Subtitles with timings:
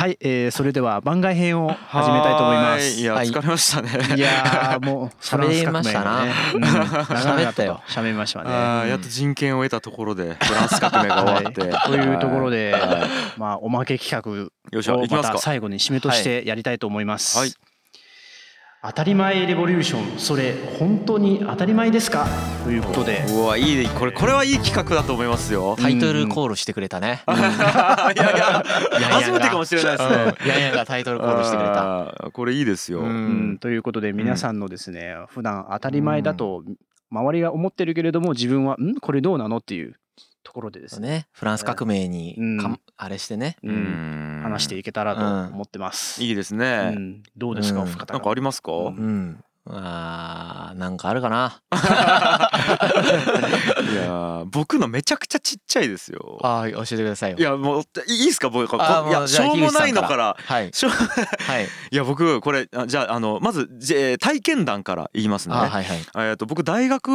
[0.00, 2.94] はい、えー、それでは番外編を始めたいと思います。
[2.94, 3.00] はい。
[3.02, 3.26] いやはい。
[3.26, 4.16] 疲れましたね。
[4.16, 7.64] いやーもう 喋りましたな喋った。
[7.64, 8.50] よと喋りましたね。
[8.88, 11.90] やっと人権を得たところでフランス革命が終わって、はい。
[11.90, 14.38] というところではまあおまけ企い
[14.72, 15.36] よっしゃ画をまた。
[15.36, 17.36] 最後に締めとしてやりたいと思います。
[17.36, 17.52] はい
[18.82, 22.26] 当たり前レボリューションそれ本当に当たり前ですか？
[22.64, 23.22] ということで。
[23.28, 25.76] うわいいねこれこれはいい企画だと思いますよ。
[25.78, 27.22] タイトルコールしてくれたね。
[27.28, 28.64] いやいや
[29.10, 30.14] 初めてかもしれないですね。
[30.16, 32.30] うんヤンヤンがタイトルコールしてくれた。
[32.32, 33.00] これいいですよ。
[33.00, 36.62] ううんん、ということで皆さんのですね、普段当たり前だと
[37.10, 38.94] 周りが思ってるけれども自分はん？
[38.94, 39.58] これどうなの？
[39.58, 39.96] っていう
[40.42, 43.56] ところでですね、ね、フランス革命にかうんあれしてね。
[43.62, 46.22] う、うんん話していけたらと思ってます。
[46.22, 46.90] いいですうね。
[46.90, 48.72] ん、どうですか、うんお二方なんかありますか？
[48.72, 49.44] うんうん。
[49.72, 51.60] あーなんかあるかな。
[51.70, 51.74] い
[53.94, 56.38] やー僕のめちゃくちゃちっちゃいですよ。
[56.42, 57.38] あー教えてくださいよ。
[57.38, 58.48] いやもういいですか？
[58.50, 60.36] 僕こあーいやもうじゃあしょうもないのかからら。
[60.38, 60.70] はい。
[60.72, 61.64] しょはい。
[61.90, 65.54] いや僕これあじゃああのまずじえー体験談から言いますね。
[65.54, 65.84] あはいはい。
[66.30, 67.08] えっと僕大学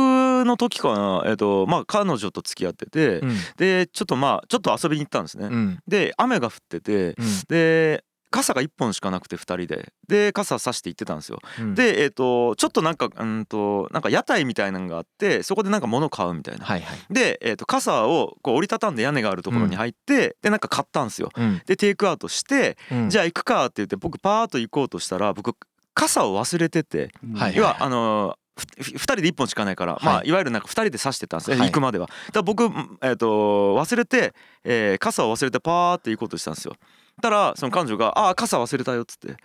[0.45, 5.47] の時かなえっとまあ彼女と付き合ってて、うんでちょっとまあちょっと遊びに行ったんですね。
[5.47, 7.15] うんで雨が降ってて
[7.49, 8.03] で
[8.35, 11.39] 傘が1本しかなくて2人でで傘差して行ってたんですよ。
[11.57, 11.73] うん。
[11.73, 16.65] でえっとちょっとなんかうんとなんか屋台みたいなのがあってそこでなんか物買うみたいな。
[16.65, 17.13] はいはい。
[17.13, 21.31] で、えっと傘をこう折りたたんで屋根があるところに入って、でなんか買ったんですよ。
[21.37, 25.55] うんでテイクアウトして、うんじゃあ行くかって言って僕パーッと行こうとしたら僕
[25.93, 27.11] 傘を忘れてて、
[27.53, 32.07] 要はあのふ2人で1本しかないから、はいまあいわゆるなんか2人で刺してたんですね、はい行くまでは。
[32.07, 36.75] だから僕、えー、と忘れて、えー傘を忘れてパーって行こうとしたんですよ。
[37.21, 39.37] たらその彼女が「ああ傘忘れたよ」っつって。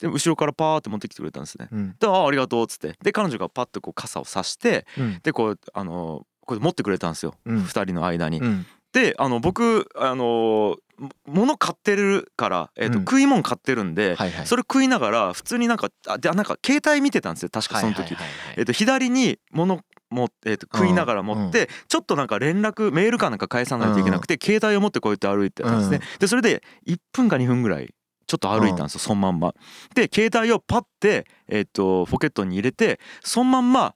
[0.00, 1.68] で後ろからパーって持ってきてくれたんですね。
[1.70, 1.96] うん。
[1.98, 2.96] で「ああありがとう」っつって。
[3.02, 5.20] で彼女がパッとこう傘を差してうん。
[5.22, 7.62] でこうあのこれ持ってくれたんですよ、うん。
[7.62, 8.40] 2人の間に。
[8.40, 14.46] うんであの僕あのも物買ってるから、えーとうん食い物買ってるんで、はいはい。
[14.46, 18.16] それ食いながら普通になんかあでなんか携帯見てたんですよ確かその時。
[18.56, 26.00] えっと左に物もえっと食いながら持って、ちょっとなんか連絡メールかなんか返さないといけなくて、携帯を持ってこうやって歩いてたんですね。
[26.18, 27.94] でそれで1分か2分ぐらい
[28.26, 29.54] ちょっと歩いたんですよ、そのまんま。
[29.94, 33.94] で携帯をパッてえっとポケットに入れてそのまんま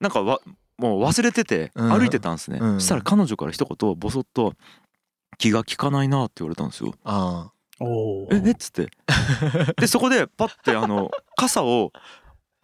[0.00, 0.40] なんかわ
[0.78, 1.90] もう忘れててうん。
[1.90, 2.58] 歩いてたんですね。
[2.60, 2.80] うん。
[2.80, 4.54] そしたら彼女から一言ボソッと
[5.38, 6.94] 「気が利かないな」って言われたんですよ。
[7.04, 8.54] あおええっ？
[8.54, 8.88] つって。
[9.78, 11.92] でそこでパッてあの傘を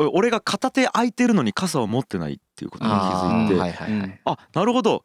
[0.00, 4.21] え俺が片手空いてるのに傘を持ってないっていうことに気づいてあ,、あーはいはいはい。
[4.54, 5.04] なるほど。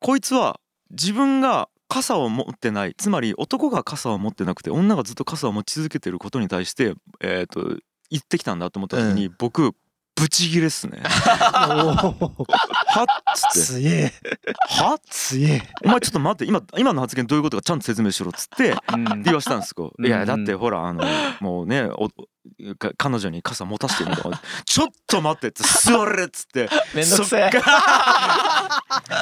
[0.00, 2.94] こいつは自分が傘を持ってない。
[2.96, 7.76] つまり男が傘を持ってなくて女がずっと傘を持ち続けてることに対してえっ、と
[8.10, 9.74] 言ってきたんだと思った時に、僕
[10.20, 11.00] ブチギレっすね。
[11.02, 12.14] は
[13.02, 13.58] っつって。
[13.58, 14.12] すげえ
[14.68, 19.22] 「はすげえ、「お前ちょっと待って今今の発言どういうことかちゃんと説明しろ」っつってうん。
[19.22, 19.92] 言わしたんですよ。
[19.98, 20.02] う。
[20.02, 21.04] んいやだってほらあの
[21.40, 21.88] もうね
[22.98, 24.40] 彼女に傘持たせてみたいな。
[24.64, 26.68] ちょっと待って」って「座れ」っつって。
[26.94, 27.50] めんどくせえ。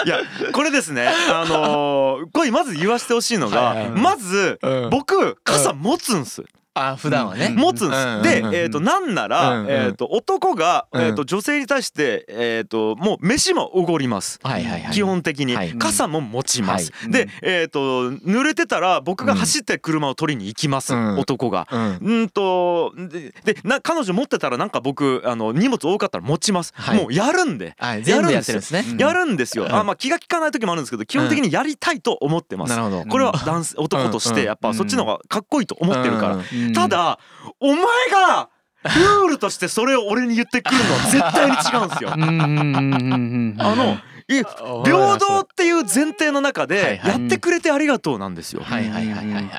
[0.05, 0.19] いや
[0.53, 3.91] これですねあのーこれまず言わせてほしいのが、はいはい。
[3.91, 4.91] まずうん。
[4.91, 6.43] 僕傘持つんす。
[6.75, 7.49] あ普段はね。
[7.57, 8.23] 持つんです、うん。
[8.23, 9.65] で、えー、となんなら、うん。
[9.65, 9.71] うん。
[9.71, 11.03] えー、と男が、うん。
[11.03, 14.39] えー、と女性に対して、えー、ともう飯もおごります。
[14.43, 14.93] はいはいはい。
[14.93, 15.73] 基本的に、はい。
[15.73, 17.11] 傘も持ちます、はい。
[17.11, 21.19] で、えー、と濡れてたら僕が走って車を取りに行きます、うん。
[21.19, 21.67] 男が。
[21.71, 21.99] うん。
[22.01, 27.01] うんとででな彼女持ってたらなんか僕あの荷物多かったら持ちます、はい。
[27.01, 28.85] もうやるんで、やるんですね。
[28.89, 28.99] うん。
[28.99, 29.75] やるんですよ、うん。
[29.75, 33.05] あまあ気が利かない時もあるんですけど基本的にやりたいと思ってます、なるほど。
[33.05, 36.39] これは男性男としてやっぱそっちの方がかっこいいと思ってるから、
[36.73, 37.19] ただ
[37.61, 38.49] お前が
[38.85, 42.11] ルールとしてそれを俺に言ってくるのは 絶対に違うんですよ。
[42.13, 43.99] あの
[44.31, 44.43] い
[44.85, 47.21] 平等っていう前提の中はいではい。
[47.21, 48.63] やってくれてありがとうなんですよ。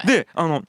[0.06, 0.64] であの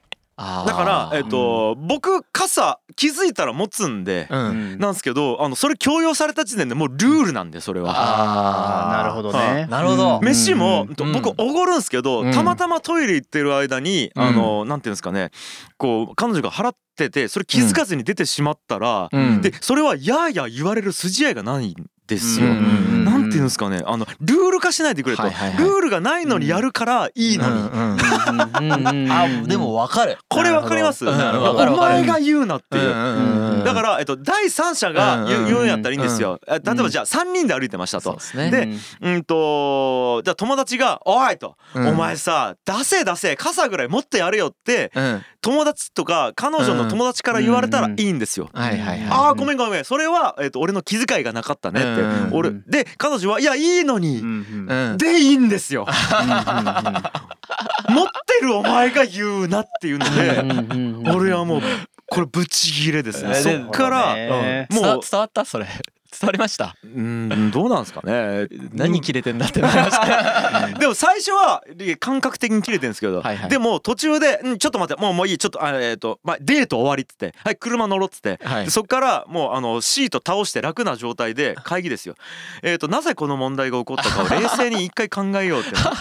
[0.67, 4.35] だからえっと僕傘気づいたら持つんでう。
[4.35, 4.75] うん。
[4.75, 7.91] んなんですけどあのそれ強要された時点でもうルールなんでそれは。
[7.95, 9.67] ああなるほどね。
[9.69, 10.17] なるほど。
[10.17, 10.25] うん。
[10.25, 11.11] 飯もうん。
[11.13, 12.31] 僕おごるんですけどうん。
[12.31, 15.31] たまたまトイレ行ってる間にあのなんていうんですかね
[15.77, 19.41] こう彼女が払っててそれ気づかずに出てしまったらうん。
[19.41, 21.75] でそれはやーやー言われる筋合いがないん
[22.15, 22.47] ですよ。
[22.47, 27.69] なんていうんですかねあのルール化しないでくれと、はいはいはいルールがないのにやるからいいのに、
[29.11, 30.17] あでもわかる。
[30.27, 36.39] これわかります、お前が言うなっていう、だから、えっと、第三者が言ううん言うんやったらいいんですよ。
[36.47, 38.19] え例えばうんじゃあ3人で歩いてましたとで。
[38.19, 38.69] すねで
[39.01, 48.49] うんとじゃあ友達が「おい!」と「うんお前さ出せ出せ傘ぐらい持ってやれよ」ってうん友達とか彼女の友達から言われたらいいんですよ。
[48.53, 49.85] ああごめんごめん。
[49.85, 55.87] それは、えっと俺の気遣いがなかったねって、うん俺で彼女はいやいいのに、うんうんでいいんですよ。
[57.89, 58.07] 持っ
[58.39, 60.05] てるお前が言うなっていうの
[61.03, 61.61] で俺はもう
[62.07, 63.31] これブチギレですね。
[63.31, 64.15] えそっから
[64.69, 65.45] もう伝わった？
[65.45, 65.65] それ
[66.19, 66.75] 伝わりました？
[66.83, 68.47] うんどうなんですかね？
[68.73, 70.67] 何切れてんだってなりました。
[70.79, 71.63] でも最初は
[71.99, 73.49] 感覚的に切れてるんですけど、はいはい。
[73.49, 78.65] でも途中で「うんちょっと待ってもうもういいちょっとあえっ、と、まあ、デート終わり」っつって「はい車乗ろう」っつって、はい。
[78.65, 82.15] でそっからもうあのシート倒して楽な状態で会議ですよ。
[82.61, 85.99] えっ、となぜこの問題が起こったかを冷静に一回考えようってなっ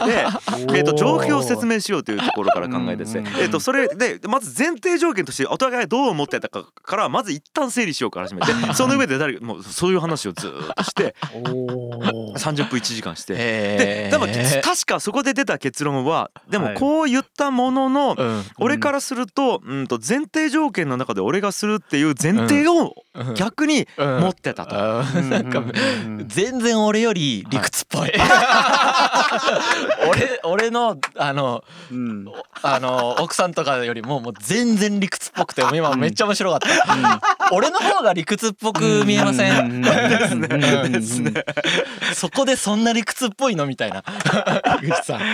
[0.67, 3.31] て えっと状況を説明しようというところから考えてですね。
[3.39, 13.35] えっとそれでまず前提条件としてお互いどう思ってたかからまず一旦整理しようから始めて その上で誰もうそういう話をずーっとして30分1時間して。
[13.35, 16.75] でへでも確かそこで出た結論はでもはい。
[16.75, 23.35] こう言ったもののうん俺からするとうんと前提条件の中で俺がするっていう前提をうん。
[23.35, 24.21] 逆にうん。
[24.21, 24.77] 持ってたと。
[24.77, 25.29] あー。
[25.29, 25.63] なんか
[26.27, 28.13] 全然俺より理屈っぽい。
[30.09, 32.27] 俺俺のあのうん。
[32.63, 36.69] あの奥さんとかよりももう全然理屈っぽくて今めっちゃ面白かった
[37.53, 39.83] 俺の方が理屈っぽく見えません？
[39.83, 40.49] ですね
[40.89, 41.33] ですね。
[42.15, 44.05] そこでそんな理屈っぽいのみたいな
[44.83, 45.25] 井口さんい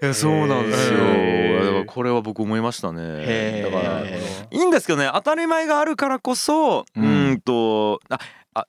[0.00, 0.98] やそうなんですよ。
[0.98, 3.62] へーだからこれは僕思いましたね。
[3.62, 4.20] だからい
[4.50, 8.18] いんですけどね当たり前があるからこそうんとあ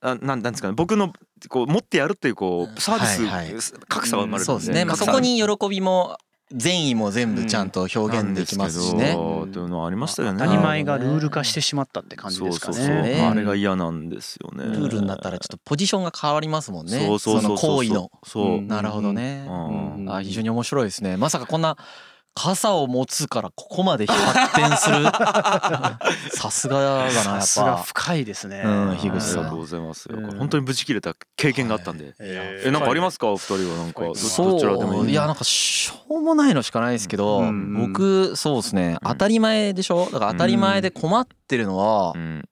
[0.02, 1.12] あなんなんですかね僕の
[1.48, 6.16] こう持ってやるっていうこうサービス、格差が生まれるんで、そうですねまあそこに喜びも
[6.52, 9.14] 善意も全部ちゃんと表現できますしね。
[9.14, 10.38] どというのはありましたよね。
[10.38, 13.02] 当たり前がルール化してしまったって感じですかそうそうそう。
[13.02, 13.26] ね。
[13.28, 14.64] あれが嫌なんですよね。
[14.64, 17.04] ルールになったらちょっとポジションが変わりますもんね。
[17.04, 18.10] そうそうそうの行為の。
[18.24, 18.46] そう。
[18.58, 18.68] うん。
[18.68, 19.44] なるほどね。
[20.08, 21.16] あ非常に面白いですね。
[21.16, 21.76] まさかこんな
[22.38, 25.04] 傘を持つからここまで発展する。
[26.36, 28.62] さすがだなやっさすがぱ深いですね。
[28.62, 29.36] うん樋あ口さん。
[29.38, 30.08] りがとうございます。
[30.10, 30.38] うん。
[30.38, 32.14] 本当にブチ切れた経験があったんで。
[32.20, 33.28] ええなんかありますか？
[33.28, 33.76] お二人は。
[33.78, 35.14] なんかどちらでもいい。
[35.14, 38.98] やなんかしょうもないのしかないですけど、うん僕そうですね。
[39.02, 39.10] うん。
[39.10, 40.08] 当たり前でしょ？
[40.12, 42.44] だから当たり前で困ってるのは、うん。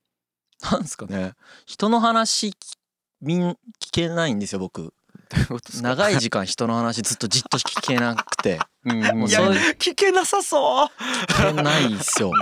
[0.71, 1.33] なんですかね。
[1.67, 2.57] 人の話き
[3.21, 3.57] みん聞
[3.93, 4.93] けないんですよ僕
[5.83, 8.59] 長い時間人の話ずっとじっと聞けなくて。
[8.85, 10.89] もういやそういう聞けなさそう。
[11.33, 12.33] 聞けないんですよ。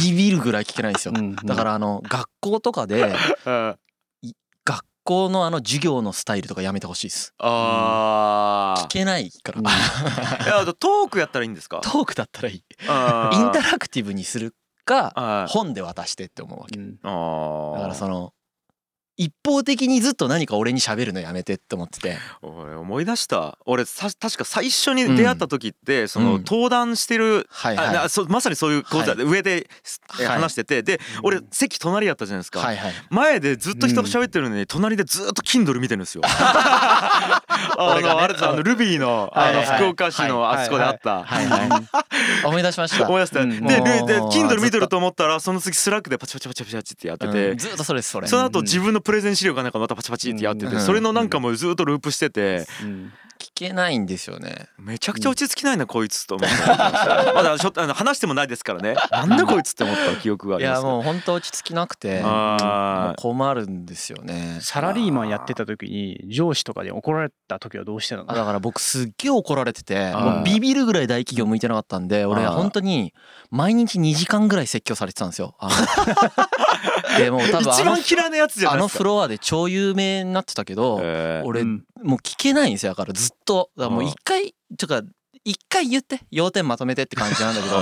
[0.00, 1.14] ビビるぐらい聞けないんですよ。
[1.44, 3.14] だからあの学校とかで
[3.46, 3.76] うん。
[4.64, 7.32] 学校のあの授業のスタイルとかやめてほしいです。
[7.38, 9.62] あ聞けないから。
[9.64, 10.44] あ。
[10.44, 11.80] いやあとトークやったらいいんですか？
[11.82, 12.56] トークだったらいい。
[12.56, 12.62] イン
[13.52, 14.54] タラクティブにする
[14.84, 15.52] かはい。
[15.52, 16.78] 本で渡してって思うわけ。
[16.78, 16.84] だ
[17.80, 18.34] からその
[19.18, 22.16] 一方的にずっと何か俺に喋るのやめてって思ってて。
[22.40, 23.58] 俺思い出した。
[23.66, 27.86] 俺さ確か最初に出会った時って、そのうん登壇してる、はいはい。
[27.88, 29.68] あなそうまさにそういう講座で上で、
[30.20, 30.40] えはい。
[30.40, 32.92] 話しててで俺席隣やったじゃないですか、はいはい。
[33.10, 36.22] 前でずっと人と喋ってるのに、隣でずっと Kindle 見てるんですよ。
[37.76, 39.76] あのあれあのルビーのあのはいはいはい。
[39.78, 41.24] 福岡市のあそこであった。
[41.24, 41.68] はいはい。
[42.44, 43.08] 思い出しました。
[43.08, 43.40] 思い出した。
[43.40, 43.50] うん。
[43.50, 44.98] で、で Kindle 見てると。
[44.98, 47.56] 思ったらその次 Slack でパチパチパチパチってやってて、うん。
[47.56, 48.26] ずっとそれそれ。
[48.26, 50.80] その後自分のプレゼン資料がなんかまたパチパチってやってて、うん。
[50.82, 53.12] それのなんかもうずっとループしてて、うん。
[53.38, 54.66] 聞けないんですよね。
[54.78, 56.74] めちゃくちゃ落ち着きないな、こいつと思ってま
[57.42, 58.96] だちょっとあの話してもないですからね。
[59.10, 60.82] なんだこいつって思った記憶があります。
[60.82, 62.20] やもう本当落ち着きなくて
[63.16, 64.58] 困るんですよね。
[64.60, 68.26] サラリーマンやってた時に上司とかに怒られた時はどうしてたの？
[68.26, 73.14] だから僕すっげえ怒られててもうビビるぐらい大企業向いてなかったんで俺本当に
[73.50, 75.54] 毎日2時間ぐらい説教されてたんですよ
[77.18, 79.04] でもう多分あ一の番嫌いなやつじゃあないですか。
[79.04, 81.46] のフロアで超有名になってたけどえー。
[81.46, 81.84] 俺うん。
[82.02, 83.70] もう聞けないんですよだからずっと。
[83.76, 84.08] だからもううん。
[84.08, 85.02] 一回ちょっと
[85.44, 87.76] 一回言って要点まとめてって感じなんだけど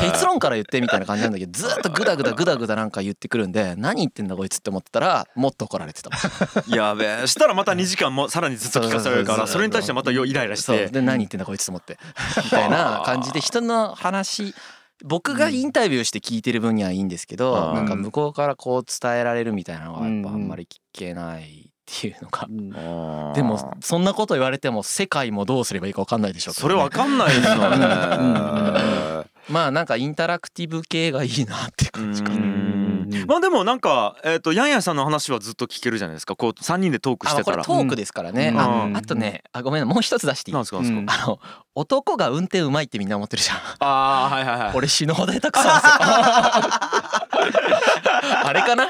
[0.10, 6.74] 結論から言ってみたいな感じなんだけどずっとグダグダグダグダなんか言ってくるんで何言ってんだこいつって思ってたらもっと怒られてたもん。
[6.74, 10.86] やべえしたらまた2時間もさらにずっと聞かされるからそれに対してまたよイライラして。
[10.86, 11.98] で何言ってんだこいつと思って。
[12.42, 14.54] みたいな感じで人の話
[15.02, 22.70] 僕がインタビューして聞いてる分にはいいんですけど、うんなんか向こうからこう伝えられるみたいなのはやっぱあんまり聞けないっていうのが、うん
[23.34, 27.76] でもそんなこと言われても世界もどうすればいいか分かんないでしょうそれわかんないですよね。
[28.18, 32.83] うんまあなんかインタラクティブ系がいいなって感じかな。
[33.04, 36.36] うんまあでもなんかえっとヤンヤンさんの話はずっと聞けるじゃないですか。
[36.36, 37.64] こう3人でトークしあてたら。
[37.64, 38.96] これトークですからね、うんあうん。
[38.96, 40.54] あとねあごめんもう一つ出していい？
[40.54, 41.06] なんですかなんですうん。
[41.06, 41.40] かあの
[41.74, 43.56] 男が運転うまいってみんな思ってるじゃん。
[43.56, 44.72] ああはいはいはい。
[44.76, 45.92] 俺死ぬほど下手くそなんですよ。
[48.44, 48.88] あれかな？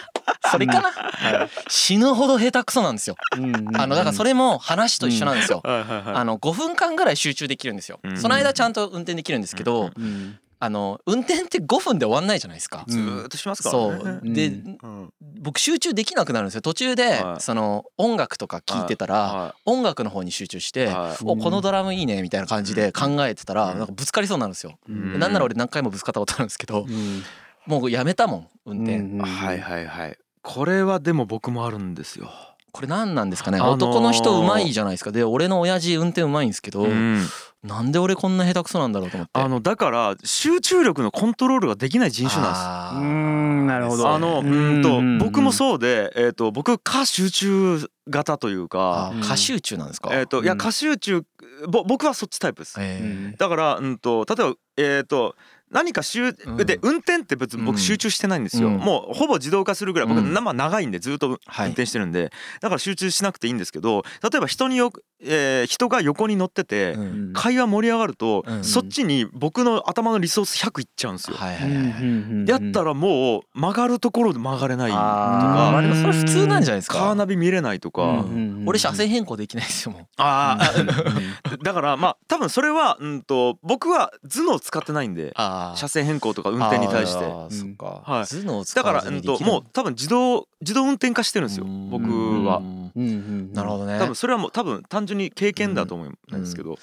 [0.50, 0.90] それかな？
[0.90, 1.50] はい。
[1.68, 3.16] 死ぬほど下手くそなんですよ。
[3.33, 3.37] あ
[3.87, 5.61] のだからそれも話と一緒なんですよ。
[5.64, 6.14] はいはいはい。
[6.16, 8.00] あの5分間ぐらい集中できるんですよ。
[8.02, 8.16] うん。
[8.18, 12.85] その間ちゃんと運転できるんですけどうんあの運転って5分で終わんないじゃないですか。
[12.88, 14.33] ずーっとしますからそねう。
[14.33, 14.78] でうん。
[14.83, 15.12] うん。
[15.40, 16.62] 僕集中できなくなるんですよ。
[16.62, 17.40] 途中ではい。
[17.42, 21.25] その音楽とか聴いてたらは音楽の方に集中していはい。
[21.25, 23.78] おこのドラムいいねみたいな感じで考えてたらうん。
[23.78, 24.78] なんかぶつかりそうになるんですよ。
[24.88, 25.12] うん。
[25.12, 27.23] でなんなら俺何回もぶつかったことあるんですけどうん。
[27.66, 28.99] もうやめたもん運転。
[28.99, 29.18] うん。
[29.21, 30.18] はいはいはい。
[30.42, 32.30] これはでも僕もあるんですよ
[32.75, 33.59] これ何なんですかね？
[33.59, 35.12] あのー男の人うまいじゃないですか。
[35.12, 37.25] で俺の親父運転うまいんですけどうん。
[37.62, 39.33] なんで俺こんな下手くそなんだろうと思って。
[39.40, 43.00] あのだから集中力のコントロールができない人種なんです。
[43.00, 44.11] うんなるほど。
[44.11, 44.43] あのう。
[44.45, 45.19] うんんとうん。
[45.19, 50.11] 僕もそうでえっと僕過集中型というあかー過集中なんですか？
[50.12, 51.23] えっといやうん過集中
[51.69, 52.76] ぼ僕はそっちタイプです。
[52.81, 53.02] えー。
[53.02, 55.37] うんだからうんと例えばえっと
[55.75, 56.57] 何か集うん。
[56.57, 57.66] で運転って別にうん。
[57.66, 58.69] 僕集中してないんですよ。
[58.69, 58.76] うん。
[58.78, 60.33] もうほぼ自動化するぐらい僕うん。
[60.33, 61.69] 生長いんでずっと運はい。
[61.71, 62.31] 転してるんで。
[62.62, 64.90] だから集中しなくていいんですけど例えば人によ
[65.26, 67.33] えー人が横に乗っててうん。
[67.35, 68.64] 会話盛り上がるとうん。
[68.64, 71.37] そっちに僕の頭のリソース100いっちゃうんですよ。
[72.47, 76.99] やったらもう曲がるところで曲がれないとかまあでもそれ普通なんじゃないですか。
[76.99, 80.07] カーナビ見れないとか、うん俺車線変更できないですよもう。
[80.16, 85.33] ああだからまあ多分それはうんと僕は頭脳使ってないんで。
[85.35, 87.25] あー車線変更とか運転に対して。
[88.75, 91.90] だからうんともう多分自動自動運転化してるんですようん。
[91.90, 92.04] 僕
[92.44, 92.61] は。
[93.52, 93.99] なるほどね。
[93.99, 96.40] 多分それはもう多分単純に経験だと思うん。
[96.40, 96.78] ですけど、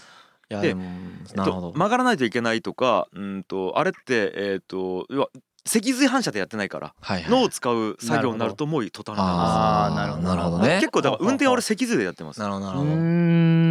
[0.50, 5.28] で曲がらないといけないとかうんとあれってえっと要は
[5.66, 6.94] 脊髄反射でやってないから
[7.30, 12.40] 脳を使う作業になるともう途端なんです結構だから運転は俺脊髄でやってます。
[12.40, 12.96] なるほどなるうほど。
[12.96, 13.71] ん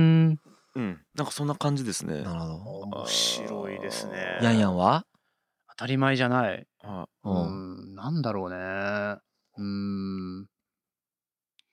[0.74, 1.00] うん。
[1.14, 2.22] なんかそんな感じですね。
[2.22, 2.98] なるほど。
[2.98, 4.38] 面白いですね。
[4.42, 5.04] ヤンヤンは？
[5.70, 6.66] 当たり前じゃない。
[6.82, 7.92] はううん。
[7.92, 8.56] んなんだろうね。
[9.56, 10.40] うん。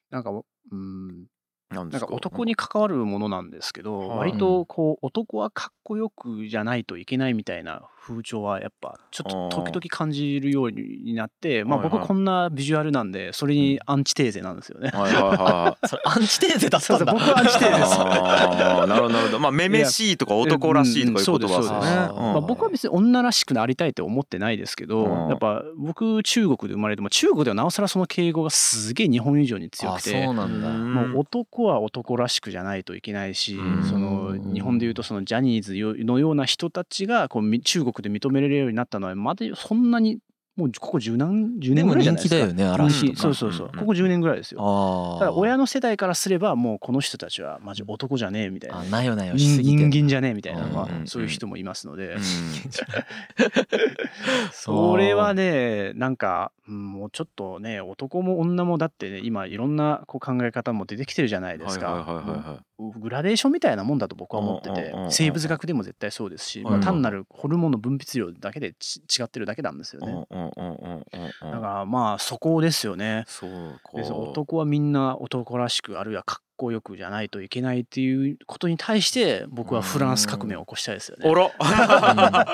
[0.10, 1.28] なんかうん。
[1.72, 2.06] いなんですか？
[2.06, 4.18] なんか男に関わるものなんですけど、はい。
[4.32, 14.92] 割とこう男はかっこよくじゃないといけないみたいな風潮はやっぱちょっと時々感じるようになって、まあ僕こんなビジュアルなんでそれにアンチテーゼなんですよね。
[14.94, 17.06] はいはいはい それアンチテーゼだったんだ。
[17.06, 17.98] そうそう僕はアンチテーゼです。
[17.98, 19.40] なるほどなるほど。
[19.40, 21.88] まあめめしいとか男らしいとかいう言葉ですよね
[22.18, 25.30] まあ、僕は別に女らしくなりたいと思ってないですけど、うん。
[25.30, 30.70] やっぱ僕中国で生まれても中国ではなおさらその敬語がすげえ日本以上に強あくてそうなんだ。
[30.70, 30.94] うん。
[30.94, 40.20] もう男は男らしくじゃないといけないし、うんその日本でいうとそのジャニーズのような人たちがこうみ中国で認められるようになったのはまだそんなに
[40.58, 42.36] もうここ10年10でも年ぐらいじゃないですか。
[42.36, 43.22] 人気だよね嵐とか。
[43.22, 43.80] そうそうそう、うん。
[43.80, 44.60] ここ10年ぐらいですよ。
[44.60, 48.80] あただ親のの世代からすればもうこの人たちはマジ男じゃねえみたいな。
[48.80, 49.88] あなよなよし人すぎて。
[49.88, 51.08] 人間じゃねえみたいなうんうんうん。
[51.08, 52.22] そういう人もいますので、うん。
[54.52, 62.64] それはねなんかうんもうちょっとね男も女もだってね今いろんなこう考え方も出てきてるじゃないですか。
[62.80, 70.28] グラデーションみたいなもんだと僕は思ってて生物学でも絶対そうですし、まあ、単なるホルモンの分泌量だけでち違ってるだけなんですよね。
[71.42, 73.26] だからまあそこですよね。
[73.94, 81.30] 男はみんな男らしくあるいはかっこよくじゃないといけないっていうことに対して僕はフランス革命を起こしたいですよね。
[81.30, 82.48] あら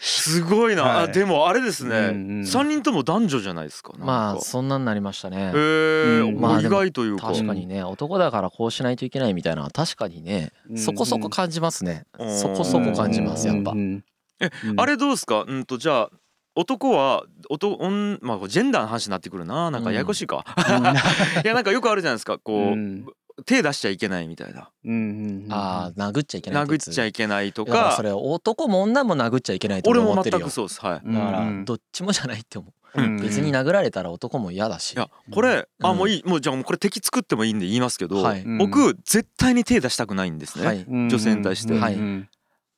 [0.00, 1.04] すごいな、はい。
[1.04, 2.46] あでもあれですね、うんうん。
[2.46, 5.52] 三人とも男女じゃないですかまあそんなんなりましたね。
[5.54, 6.28] えー。
[6.28, 6.40] うん。
[6.40, 7.28] まあ意外というか。
[7.28, 12.06] 確かにね男だからこうしないといけないみたいなのは確かにねうんそこそこ感じますね。
[12.18, 12.38] うん。
[12.38, 13.72] そこそこ感じますやっぱ。
[13.72, 14.04] うんうん
[14.40, 14.80] えうん。
[14.80, 15.44] あれどうですか？
[15.46, 16.10] うんとじゃあ
[16.54, 19.70] 男は男女まあジェンダーの話になってくるな。
[19.70, 20.44] なんかややこしいか、
[21.44, 22.38] いやなんかよくあるじゃないですか。
[22.38, 23.06] こう、うん。
[23.46, 24.70] 手出しちゃいけないみたいな。
[24.84, 27.94] うんうんうんああ殴っちゃいけない殴っちゃいいけないとか。
[27.96, 30.40] それ男も女も殴っちゃいけないと俺も思ってるよ。
[30.40, 31.00] 全くそうですはい。
[31.02, 33.02] うんだからうんどっちもじゃないって思う。
[33.02, 34.92] うん別に殴られたら男も嫌だし。
[34.92, 35.98] いやこれ、あうん。
[35.98, 36.24] もういい。
[36.24, 38.42] もうじゃあもうこれ敵作ってもいいんで言いますけど、はい。
[38.42, 38.58] うん。
[38.58, 40.82] 僕絶対に手出したくないんですね、はい。
[40.86, 41.78] うん女性に対して。
[41.78, 41.94] はい。
[41.94, 42.28] うん。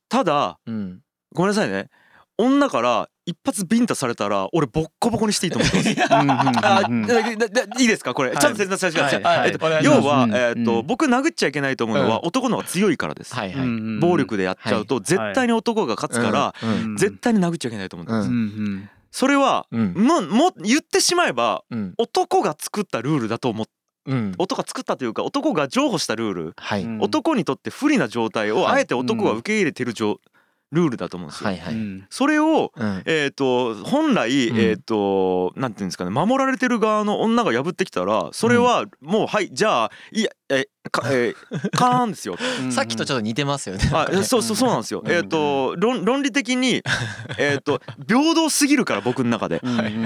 [0.09, 1.01] ただうん。
[1.33, 1.91] ごめんなさいね。
[2.39, 5.89] 女から一発ビンタされたら俺ボッコボコにしていいと思ってます。
[7.81, 8.13] いいですか？
[8.13, 8.39] これ、はい。
[8.39, 9.39] ちゃんと説明させてください、はい。
[9.39, 9.51] はい。
[9.51, 12.29] えっと要は、うんえっとうん僕殴っちゃいけないと思うのは、うん。
[12.29, 13.67] 男の方が強いからです、はいはい。
[13.67, 14.01] うん。
[14.01, 16.55] 暴力でやっちゃうと絶対に男が勝つから、
[16.99, 19.95] 絶対に殴っちゃいけないと思うんうんそれは、うん。
[19.95, 21.95] もも言ってしまえばうん。
[21.97, 23.67] 男が作ったルールだと思っ
[24.07, 24.33] うん。
[24.37, 26.83] 男が作ったというか男が譲歩したルール、はい。
[26.85, 28.75] うん男にとって不利な状態をはい。
[28.75, 30.21] あえて男が受け入れてる状
[30.73, 31.75] ルールだと思うんですよ、はいはい。
[31.75, 32.07] うん。
[32.11, 33.03] それをうん。
[33.07, 34.59] えー、と本来、うん。
[34.59, 42.37] えー、となんていうんですかね守られてる側の女が破ってきたらそれはもう、はいじゃあいやえかえー カーンですよ。
[42.71, 43.91] さっきとちょっと似てますよね。
[43.93, 45.03] あそうそうそうなんですよ。
[45.05, 46.83] うんえっ、と論論理的に
[47.39, 49.61] えっ、と平等すぎるから僕の中で。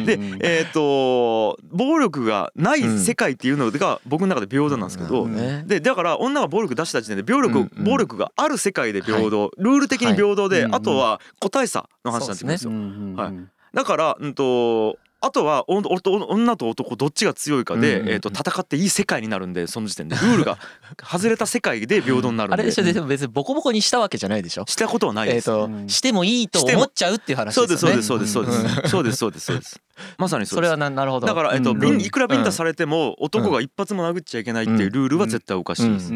[0.05, 5.35] でえっ、と暴力がない世界っていうのが僕の中で平等なんですけど、うん。
[5.35, 5.65] ね。
[5.67, 7.85] でだから女が暴力出した時点で暴力、うんうん。
[7.85, 13.25] 暴力がある世界で平等、ルール的に平等で、はいあとは個体差の話になってくるんですよ。
[13.25, 13.35] はい。
[13.75, 18.15] だから、うんとあとはおおお女と男どっちが強いかで、うんうんうん。
[18.15, 20.15] えー、と戦っていい世界になるんでその時点で。
[20.17, 20.59] ルールが
[21.03, 22.55] 外れた世界で平等になるんで。
[22.55, 24.65] あれでしょでも別にボコボコにしたわけじゃないでしょ。
[24.69, 25.51] したことはないです。
[25.51, 25.89] えっとうん。
[25.89, 27.99] してもいいと思っちゃうっていう話そうでですそうよね。
[27.99, 28.89] ですそうですそうです。
[28.89, 29.81] そうですそうですそうです。
[30.17, 30.55] まさにそうです。
[30.55, 31.27] それはななるほど。
[31.27, 32.01] だから、えっとうん。
[32.01, 36.13] いくらビンタされても男が一発も殴っちゃいけないっていうルールは絶対おかしいです、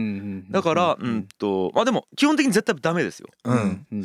[0.51, 3.29] だからうんとまあでも基本的に絶対ダメですよ。
[3.45, 3.87] うん。
[3.93, 4.05] うん。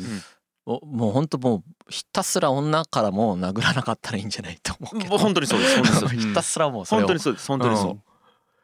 [0.84, 5.10] もう本当もうひたすら女からも殴らなかったらいいんじゃないと思うけど。
[5.10, 6.08] もう本当にそうです本当にそう。
[6.10, 7.06] で すひたすらもうそれを。
[7.06, 8.02] 本当にそうです本当にそう、うん。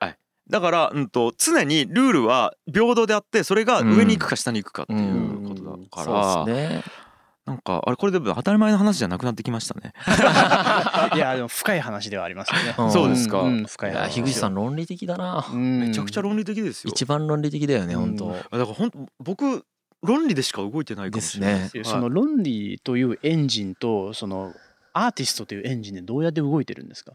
[0.00, 0.18] はい。
[0.50, 7.04] だから、うん、と常にルールは平等であってそれが上に行くか下に行くかっていうことだから、そうですね。
[7.46, 9.92] なんかあれこれでも当たり前の話じゃなくなってきましたね。
[11.14, 12.74] いやでも深い話ではありますよね。
[12.78, 12.90] うん。
[12.90, 13.42] そうですか。
[13.42, 15.46] んん深い話樋口さん論理的だな。
[15.52, 16.90] めちゃくちゃ論論理的ですよ。
[16.94, 18.16] 一番論理的だよねうん。
[18.16, 18.32] 本当。
[18.32, 19.66] だからほん僕
[20.04, 21.76] 論理でしか動いてないかもしれないです。
[21.78, 24.52] ねその論理というエンジンとその
[24.92, 27.14] アーティストというエンジンでどうやって動いてるんですか？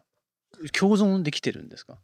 [0.78, 1.98] 共存できてるんですか？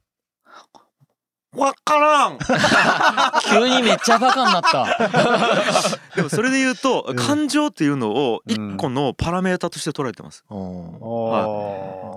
[1.56, 2.38] わからん。
[3.50, 6.00] 急にめっちゃバカになった。
[6.16, 7.16] でもそれで言うとうん。
[7.16, 8.76] 感情っていうのをうん。
[8.76, 10.44] 一個のパラメータとして捉えてます。
[10.50, 10.58] うん。
[10.58, 10.62] あ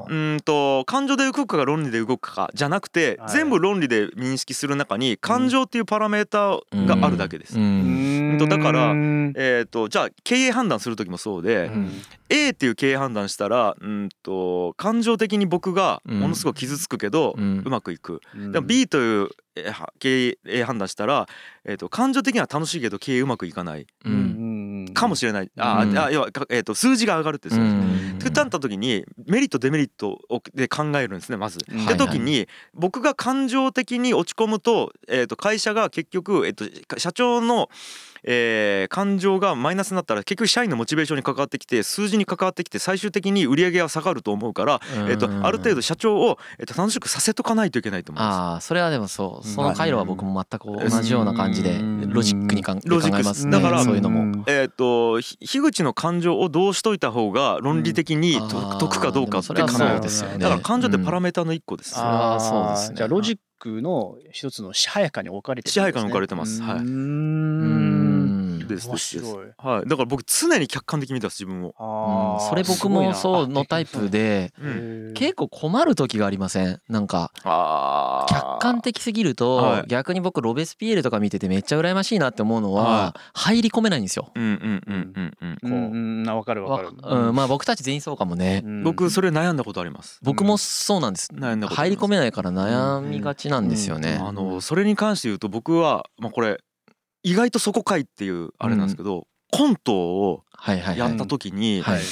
[0.08, 3.30] うーんと感情で動くかが論理で動くかじゃなくてはい。
[3.30, 7.56] 全部論理で認識する中に感情っていうパラメータがあるだけです。
[7.58, 7.60] う。
[7.60, 8.38] うん。
[8.38, 9.32] だからうん。
[9.36, 11.92] えー、とじゃあ経営判断する時もそうで、うん。
[12.30, 17.62] A っていう経営判断したらうんと感情的に僕がものすごい傷つくけど、ううん。
[17.66, 18.20] まくいく。
[18.34, 19.27] でも B という
[19.98, 21.26] 経営判断したら、
[21.64, 23.86] えー、と感情的には楽しいけど経営うまくいかない。
[24.04, 24.90] うん。
[24.94, 25.50] かもしれない。
[25.58, 25.98] あ、うん。
[25.98, 28.12] あ要は、かえー、と数字が上がるってうそうですね。
[28.14, 28.18] ん。
[28.18, 31.58] ってなった時にメリットデメリットをで考えるんですねまず。
[31.70, 31.86] うん。
[31.86, 36.54] で時に僕が感情的に落ち込むと,、えー、と会社が結局、えー、
[36.86, 37.68] と社長の、
[38.24, 48.34] えー感情がマイナスになったら結局社員のモチベーションに関わってきて数字に関わってきて最終的に売り上げが下がると思うから、えー、とある程度社長を、えー、と楽しくさせとかないといけないと思います。
[48.34, 49.46] ああそれはでもそう。
[49.46, 49.52] うん。
[49.52, 52.10] その回路は僕も全く同じような感じでうん。
[52.12, 52.80] ロジックにかん。
[52.80, 53.46] でロジック考えます。
[53.46, 54.24] ねだからそういうのも。
[54.24, 54.44] ん。
[54.46, 58.78] えー、とひ樋口の感情をどうしといた方が論理的にうん。
[58.78, 61.90] 得かどうかってでもそれはそう考えるですよねだから感情ってパラメーターの一個です。
[61.90, 62.96] それはそうですね。
[62.96, 65.72] じゃあロジックの一つの支配下に置かれてるね。
[65.72, 66.62] 支配下に置かれてます。
[66.62, 66.78] はい。
[66.78, 68.07] うん
[68.68, 68.90] です。
[68.90, 69.16] です
[69.58, 71.74] はい、だから僕常に客観的に見てます自分を。
[71.78, 72.48] あー。
[72.48, 74.68] それ僕もそうのタイプでうん。
[74.68, 76.80] うん結構困る時がありません？
[76.88, 79.88] なんかあ客観的すぎるはとい。
[79.88, 84.30] 逆に僕ロベスピエールとか見ててめっちゃ羨ましいなって思うのはは入り込めないんですよ。
[84.34, 85.58] うんうんうんうん。
[85.62, 85.92] うん。
[85.92, 86.28] うん。
[86.28, 86.90] うわかるわかる。
[87.02, 87.34] わうん。
[87.34, 88.62] まあ僕たち全員そうかもね。
[88.64, 88.84] うん。
[88.84, 90.20] 僕それ悩んだことあります。
[90.22, 91.30] 僕もそうなんです。
[91.32, 94.20] 悩んだ入り込めないから悩みがちなんですよね。
[94.22, 96.58] あのそれに関して言うと僕はまあこれ
[97.22, 100.98] 意外とそこかいっていうあれなんですけど、コントをはいはいはい。
[100.98, 101.26] やった。
[101.26, 102.00] 時に、はい。
[102.00, 102.02] う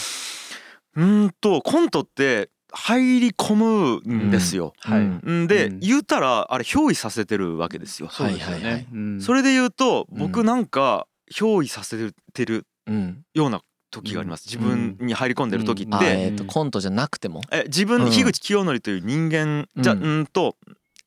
[0.96, 4.72] ーんとコントって入り込むんですよ。
[4.80, 5.00] はい。
[5.00, 5.44] うん。
[5.44, 5.80] んで、うん。
[5.80, 8.08] 言ったらあれ憑依させてるわけですよ。
[8.10, 10.18] それで言うとうん。
[10.18, 13.22] 僕なんか憑依させてるうん。
[13.34, 14.46] ような時があります。
[14.46, 16.02] 自分に入り込んでる時っうん。
[16.02, 17.40] えっとコントじゃなくても？
[17.52, 18.10] え自分、うん。
[18.10, 20.56] 樋口清則という人間じゃううんんと、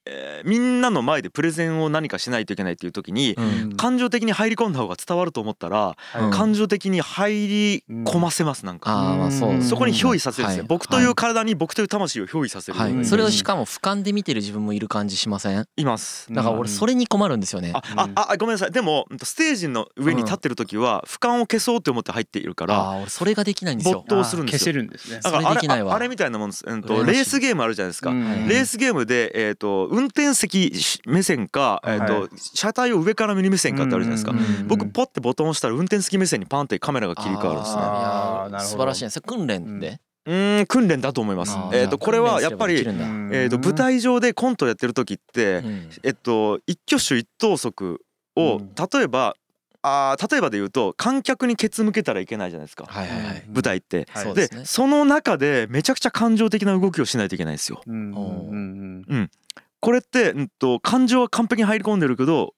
[0.06, 3.42] えーみんなの前でプレゼンを何かしないといけないっていう時に、う
[3.74, 3.76] ん。
[3.76, 9.62] 感情的に入り込んだ方が伝わると思ったら、うん感情的に入り込ませますなんか、ああまあそう。
[9.62, 10.68] そこに憑依させるんですね、はい。
[10.68, 13.06] 僕という体に僕という魂を憑依させる。
[13.06, 15.66] それをしかも俯瞰で見てる自分もいる感じしません？
[15.76, 16.32] います。
[16.32, 17.74] だから俺それに困るんですよね。
[17.74, 17.82] あ
[18.16, 18.72] ああごめんなさい。
[18.72, 24.06] でもステージの上に立ってる時は俯瞰を消そうって思って入っているから、ああ俺それができないんですよ。
[24.08, 24.16] 没。
[24.16, 24.60] 頭するんですよ。
[24.60, 25.20] 消せるんですね。
[25.22, 25.94] だからあれそれできないわ。
[25.94, 28.48] ああれみたいなもんです、うん、とレースゲームあるじゃないですか、うん。
[28.48, 30.74] レースゲームで、えー、と運転席
[31.06, 38.72] 目線か、えーとはい車体を上から見る目線かってあるじゃないですか、うんうん僕ポッてボタンを押したら運転席目線にパンってカメラが切り替わるんですね。
[38.72, 39.10] 素晴らしいね。
[39.10, 40.00] それ訓練で？
[40.26, 41.58] うーん訓練だと思います。
[41.74, 45.90] えっ、とこれはやっぱり、えー、と舞台上でコントやってる時って、うん。
[46.04, 48.02] えっと一挙手一投足
[48.36, 48.72] を、うん。
[48.76, 49.36] 例えば
[49.82, 53.44] あー例えばで言うと観客にケツ向けたらいけないじゃないですか、はいはいはい。
[53.48, 54.08] 舞台って。
[54.36, 54.66] で。
[54.66, 57.82] その中でめちゃくちゃ感情的な動きをしないといけないんですよ。
[57.88, 59.06] うんうん。
[59.08, 59.32] うん
[59.82, 62.54] これって、うん、と感情は完璧に入り込んでるけど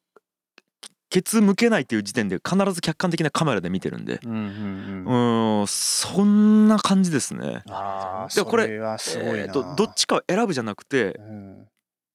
[1.11, 4.21] ケツ向けないっていう時点で必ず客観的なカメラで見てるんで。
[4.23, 4.45] うんうんうん。
[4.45, 4.49] うう
[5.03, 7.63] んーんそんな感じですね。
[8.33, 9.37] でもこれそれはすごいな。
[9.39, 11.67] えーとどっちかを選ぶじゃなくてうん。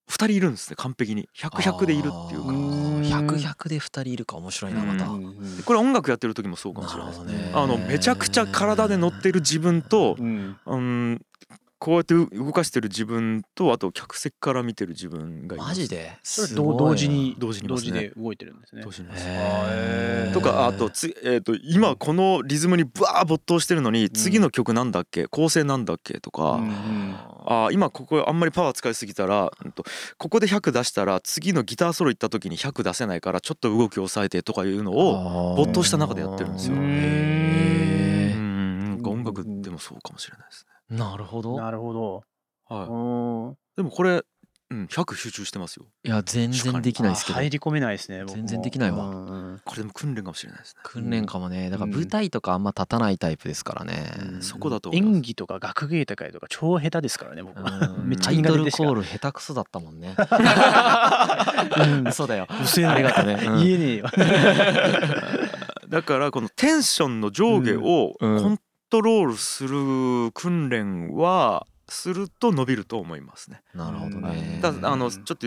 [0.08, 1.28] 2人いるんですね完璧に。
[1.36, 2.48] 100100でいるっていうか。
[2.48, 5.04] うん百百で二人いるか面白いなまた。
[5.64, 7.24] これ音楽やってる時もそうかもしれないです。
[7.24, 7.52] ね。
[7.54, 10.56] あのめちゃくちゃ体で乗ってる自分とうん。
[10.64, 11.22] うん
[11.78, 15.68] こうやって動かしてる自分とあと客席から見てる自分がいます。
[15.68, 16.16] マジで？
[16.22, 17.74] それ同すご同時に同時にね。
[17.74, 18.82] 同時で動いてるんですね。
[18.82, 19.08] 同時に
[20.32, 25.26] とかあとつ、えー、と今このリズムにバー没頭してるのに次の曲なんだっけ？
[25.26, 26.18] 構成なんだっけ？
[26.20, 27.14] とか、うんうん。
[27.48, 29.52] あー今ここあんまりパワー使いすぎたら、
[30.16, 36.74] ここで100出したら次のギターソロ行った時に100出せないからちょっと動きを抑えてとかいうのを没頭した中でやってるんですよ。
[36.74, 36.78] う。
[36.80, 39.02] へーうんなん。
[39.02, 40.75] か音楽でもそうかもしれないですね。
[40.90, 41.56] なるほど。
[41.58, 42.22] なるほど
[42.68, 44.22] はうんい、でもこれ、
[44.70, 45.86] うん、100集中してますよ。
[46.04, 47.42] いや全然できないですけどあ。
[47.42, 50.80] 入り込めないですね全然できないわうんうんこれでも訓練かもしれないですね。
[50.82, 51.70] 訓練かもね。
[51.70, 54.12] だから舞台とかあんま立たないタイプですからね。
[54.34, 57.60] うんそこだと思います演技とか学芸会とか超下手ですからね僕
[58.02, 60.16] めっちゃタイトル苦手でしたコール下手くそだったもんね。
[62.04, 62.48] うんそうだよ。
[62.50, 63.34] うせえなありがとうね。
[63.34, 64.06] うん言えねえよ
[65.88, 68.58] だからこのテンションの上下をコうんン
[68.90, 73.62] トロールする訓練はすると伸びると思いますね。
[73.74, 74.58] なるほどね。
[74.62, 75.46] ただあのうんちょっと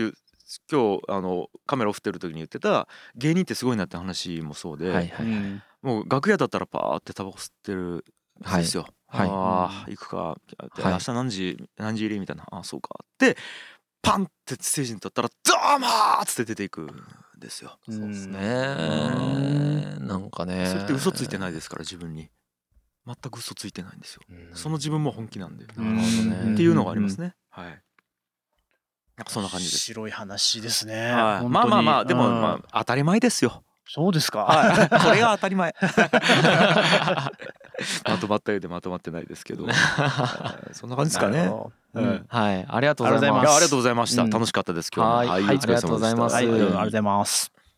[0.70, 5.36] 今日あのカメラを振ってる時に言ってた芸人ってすごいなって話もそうで、はいはいはい。
[5.36, 8.04] うんもう楽屋だったらパーってタバコ吸ってる
[8.46, 8.82] んですよ。
[9.06, 10.42] はいはいああ行くかっ
[10.76, 13.36] て、はい明日何時何時入りみたいなああそうかで
[14.02, 15.34] パンってステージに立ったら「ど
[15.76, 15.86] うも!」
[16.22, 16.88] っつって出ていくん
[17.38, 17.78] ですよ。
[17.88, 18.38] そうですね
[19.98, 20.04] う。
[20.04, 20.66] なんかね。
[20.66, 22.28] それって嘘ついてないですから自分に
[23.22, 24.22] 全く嘘ついてないんですよ。
[24.30, 24.50] うん。
[24.54, 27.34] その自分も本気なんで、なるほどねっていうのがありますね。
[27.50, 27.82] はい。
[29.16, 29.78] なんかそんな感じです。
[29.78, 33.62] 白い話ですねはい、まあまあまあでもまあ当たり前ですよ。
[33.86, 35.74] そうですかはい、 これが当たり前。
[38.08, 39.74] まとまったようでまとまってないですけど、はい
[40.74, 41.50] そんな感じですかね。
[41.94, 43.46] うんはい、ありがとうございいます。
[43.46, 44.14] やありがとうございます。
[44.14, 44.38] うんありがとうございました。
[44.38, 45.32] 楽しかったです今日も。
[45.32, 47.59] はいお疲れ様でしたありがとうございますはいありがとうございます